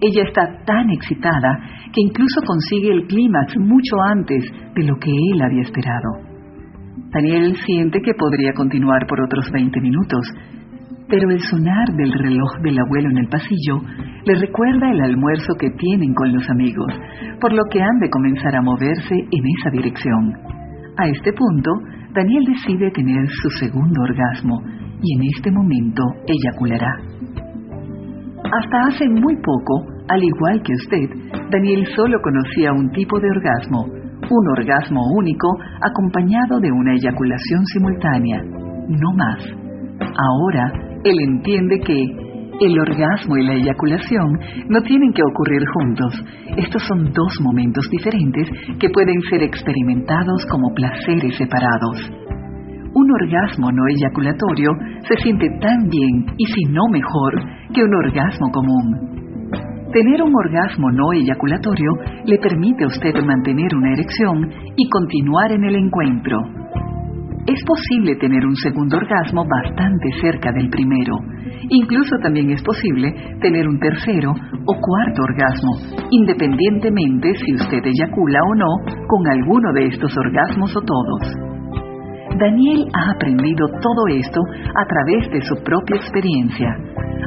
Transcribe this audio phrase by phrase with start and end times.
[0.00, 1.58] Ella está tan excitada
[1.92, 6.30] que incluso consigue el clímax mucho antes de lo que él había esperado.
[7.12, 10.20] Daniel siente que podría continuar por otros 20 minutos,
[11.08, 13.82] pero el sonar del reloj del abuelo en el pasillo
[14.24, 16.92] le recuerda el almuerzo que tienen con los amigos,
[17.40, 20.32] por lo que han de comenzar a moverse en esa dirección.
[20.96, 21.70] A este punto,
[22.14, 24.62] Daniel decide tener su segundo orgasmo
[25.02, 26.92] y en este momento eyaculará.
[28.44, 33.84] Hasta hace muy poco, al igual que usted, Daniel solo conocía un tipo de orgasmo,
[33.84, 35.48] un orgasmo único
[35.82, 38.42] acompañado de una eyaculación simultánea,
[38.88, 39.44] no más.
[40.00, 40.72] Ahora,
[41.04, 42.04] él entiende que
[42.60, 46.24] el orgasmo y la eyaculación no tienen que ocurrir juntos.
[46.56, 48.48] Estos son dos momentos diferentes
[48.78, 52.10] que pueden ser experimentados como placeres separados.
[52.92, 54.70] Un orgasmo no eyaculatorio
[55.08, 57.34] se siente tan bien y si no mejor
[57.74, 59.10] que un orgasmo común.
[59.92, 61.90] Tener un orgasmo no eyaculatorio
[62.24, 66.38] le permite a usted mantener una erección y continuar en el encuentro.
[67.46, 71.16] Es posible tener un segundo orgasmo bastante cerca del primero.
[71.70, 78.54] Incluso también es posible tener un tercero o cuarto orgasmo, independientemente si usted eyacula o
[78.54, 81.50] no con alguno de estos orgasmos o todos.
[82.38, 84.40] Daniel ha aprendido todo esto
[84.74, 86.68] a través de su propia experiencia.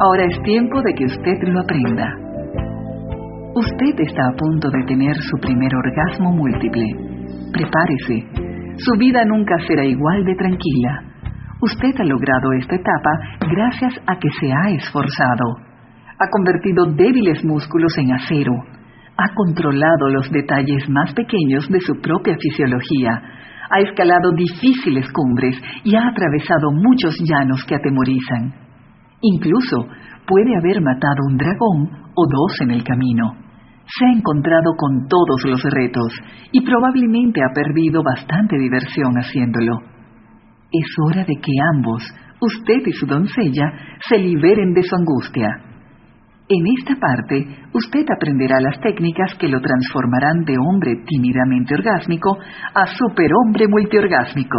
[0.00, 2.14] Ahora es tiempo de que usted lo aprenda.
[3.54, 6.86] Usted está a punto de tener su primer orgasmo múltiple.
[7.52, 8.26] Prepárese.
[8.76, 11.02] Su vida nunca será igual de tranquila.
[11.60, 13.10] Usted ha logrado esta etapa
[13.50, 15.56] gracias a que se ha esforzado.
[16.20, 18.54] Ha convertido débiles músculos en acero.
[19.16, 23.20] Ha controlado los detalles más pequeños de su propia fisiología
[23.70, 28.67] ha escalado difíciles cumbres y ha atravesado muchos llanos que atemorizan.
[29.20, 29.86] Incluso
[30.26, 33.34] puede haber matado un dragón o dos en el camino.
[33.86, 36.12] Se ha encontrado con todos los retos
[36.52, 39.78] y probablemente ha perdido bastante diversión haciéndolo.
[40.70, 42.02] Es hora de que ambos,
[42.40, 43.72] usted y su doncella,
[44.08, 45.68] se liberen de su angustia
[46.50, 52.38] en esta parte, usted aprenderá las técnicas que lo transformarán de hombre tímidamente orgásmico
[52.74, 54.56] a superhombre multiorgásmico.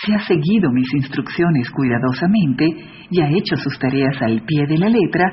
[0.00, 2.66] Si ha seguido mis instrucciones cuidadosamente
[3.10, 5.24] y ha hecho sus tareas al pie de la letra,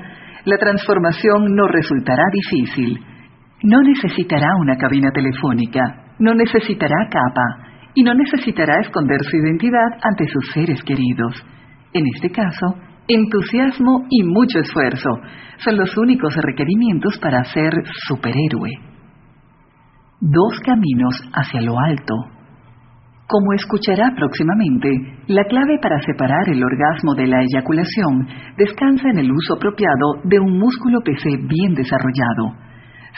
[0.46, 3.00] la transformación no resultará difícil.
[3.64, 10.28] No necesitará una cabina telefónica, no necesitará capa y no necesitará esconder su identidad ante
[10.28, 11.44] sus seres queridos.
[11.94, 12.76] En este caso,
[13.08, 15.10] entusiasmo y mucho esfuerzo
[15.58, 17.74] son los únicos requerimientos para ser
[18.08, 18.72] superhéroe.
[20.22, 22.14] Dos caminos hacia lo alto.
[23.30, 24.90] Como escuchará próximamente,
[25.28, 28.26] la clave para separar el orgasmo de la eyaculación
[28.58, 32.58] descansa en el uso apropiado de un músculo PC bien desarrollado.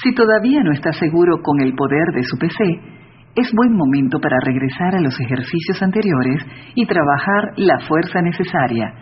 [0.04, 2.60] Si todavía no está seguro con el poder de su PC,
[3.36, 6.44] es buen momento para regresar a los ejercicios anteriores
[6.76, 8.94] y trabajar la fuerza necesaria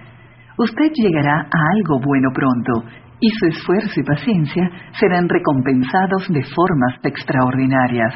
[0.59, 2.83] usted llegará a algo bueno pronto
[3.21, 8.13] y su esfuerzo y paciencia serán recompensados de formas extraordinarias.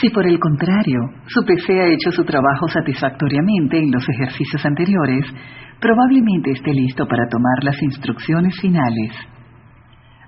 [0.00, 5.26] Si por el contrario su PC ha hecho su trabajo satisfactoriamente en los ejercicios anteriores,
[5.80, 9.12] probablemente esté listo para tomar las instrucciones finales.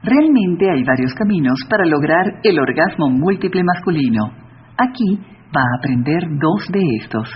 [0.02, 4.32] Realmente hay varios caminos para lograr el orgasmo múltiple masculino.
[4.76, 5.18] Aquí
[5.56, 7.28] va a aprender dos de estos.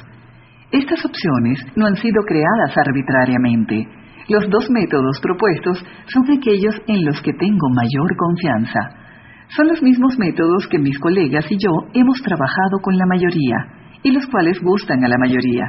[0.70, 3.88] Estas opciones no han sido creadas arbitrariamente,
[4.28, 9.07] los dos métodos propuestos son aquellos en los que tengo mayor confianza.
[9.56, 13.56] Son los mismos métodos que mis colegas y yo hemos trabajado con la mayoría
[14.02, 15.64] y los cuales gustan a la mayoría.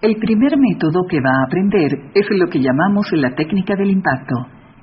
[0.00, 4.34] El primer método que va a aprender es lo que llamamos la técnica del impacto.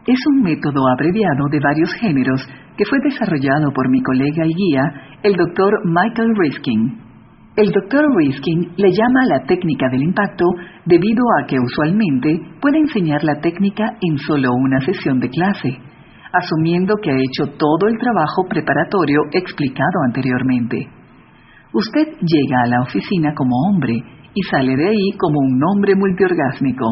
[0.06, 4.84] Es un método abreviado de varios géneros que fue desarrollado por mi colega y guía,
[5.24, 7.02] el doctor Michael Riskin.
[7.56, 10.46] El doctor Riskin le llama la técnica del impacto
[10.86, 15.89] debido a que usualmente puede enseñar la técnica en solo una sesión de clase,
[16.34, 20.88] asumiendo que ha hecho todo el trabajo preparatorio explicado anteriormente.
[21.74, 23.94] Usted llega a la oficina como hombre
[24.34, 26.86] y sale de ahí como un hombre multiorgásmico.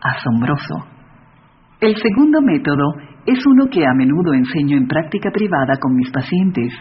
[0.00, 0.74] Asombroso.
[1.80, 2.94] El segundo método
[3.26, 6.72] es uno que a menudo enseño en práctica privada con mis pacientes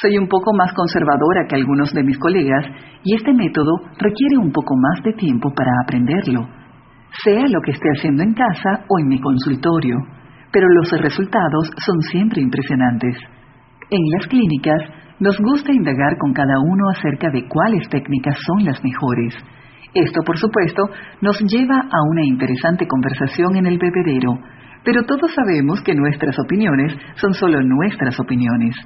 [0.00, 2.66] soy un poco más conservadora que algunos de mis colegas
[3.04, 6.48] y este método requiere un poco más de tiempo para aprenderlo,
[7.22, 9.96] sea lo que esté haciendo en casa o en mi consultorio,
[10.54, 13.16] pero los resultados son siempre impresionantes.
[13.90, 14.82] En las clínicas
[15.18, 19.34] nos gusta indagar con cada uno acerca de cuáles técnicas son las mejores.
[19.94, 20.82] Esto, por supuesto,
[21.20, 24.38] nos lleva a una interesante conversación en el bebedero,
[24.84, 28.76] pero todos sabemos que nuestras opiniones son solo nuestras opiniones.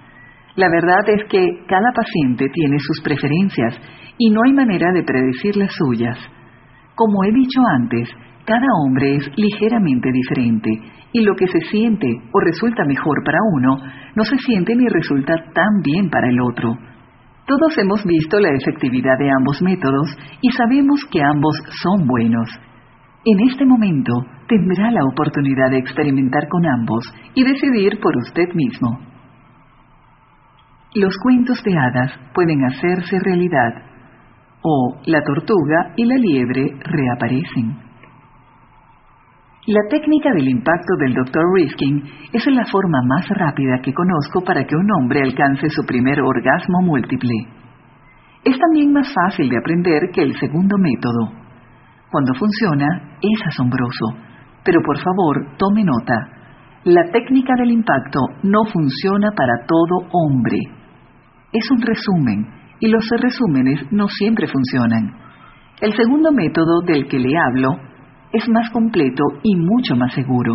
[0.56, 3.74] La verdad es que cada paciente tiene sus preferencias
[4.16, 6.16] y no hay manera de predecir las suyas.
[6.94, 8.08] Como he dicho antes,
[8.48, 10.70] cada hombre es ligeramente diferente
[11.12, 13.76] y lo que se siente o resulta mejor para uno
[14.16, 16.72] no se siente ni resulta tan bien para el otro.
[17.46, 22.48] Todos hemos visto la efectividad de ambos métodos y sabemos que ambos son buenos.
[23.26, 24.14] En este momento
[24.48, 27.04] tendrá la oportunidad de experimentar con ambos
[27.34, 28.98] y decidir por usted mismo.
[30.94, 33.74] Los cuentos de hadas pueden hacerse realidad
[34.62, 37.87] o la tortuga y la liebre reaparecen.
[39.68, 41.44] La técnica del impacto del Dr.
[41.54, 46.20] Rifkin es la forma más rápida que conozco para que un hombre alcance su primer
[46.22, 47.34] orgasmo múltiple.
[48.44, 51.32] Es también más fácil de aprender que el segundo método.
[52.10, 54.16] Cuando funciona, es asombroso,
[54.64, 56.16] pero por favor tome nota.
[56.84, 60.78] La técnica del impacto no funciona para todo hombre
[61.52, 62.46] es un resumen
[62.80, 65.14] y los resúmenes no siempre funcionan.
[65.80, 67.70] El segundo método del que le hablo
[68.32, 70.54] es más completo y mucho más seguro.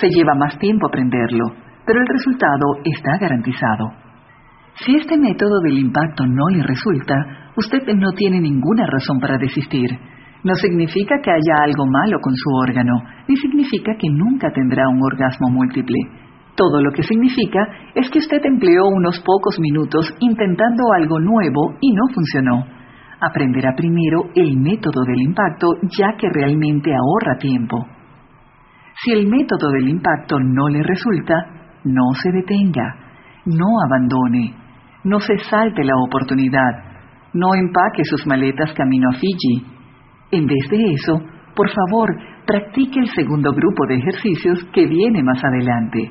[0.00, 1.44] Se lleva más tiempo aprenderlo,
[1.86, 3.92] pero el resultado está garantizado.
[4.84, 7.14] Si este método del impacto no le resulta,
[7.56, 9.90] usted no tiene ninguna razón para desistir.
[10.42, 15.00] No significa que haya algo malo con su órgano, ni significa que nunca tendrá un
[15.02, 15.96] orgasmo múltiple.
[16.56, 17.60] Todo lo que significa
[17.94, 22.66] es que usted empleó unos pocos minutos intentando algo nuevo y no funcionó.
[23.26, 27.86] Aprenderá primero el método del impacto ya que realmente ahorra tiempo.
[29.02, 31.34] Si el método del impacto no le resulta,
[31.84, 32.94] no se detenga,
[33.46, 34.54] no abandone,
[35.04, 36.70] no se salte la oportunidad,
[37.32, 39.66] no empaque sus maletas camino a Fiji.
[40.30, 41.20] En vez de eso,
[41.56, 42.10] por favor,
[42.46, 46.10] practique el segundo grupo de ejercicios que viene más adelante.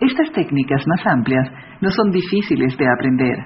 [0.00, 1.48] Estas técnicas más amplias
[1.80, 3.38] no son difíciles de aprender.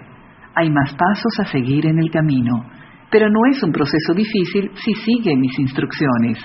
[0.55, 2.64] Hay más pasos a seguir en el camino,
[3.11, 6.39] pero no es un proceso difícil si sigue mis instrucciones.